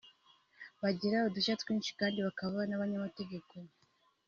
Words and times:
bagira 0.81 1.17
udushya 1.27 1.59
twinshi 1.61 1.91
kandi 1.99 2.17
bakaba 2.27 2.57
n’abanyamategeko 2.65 3.53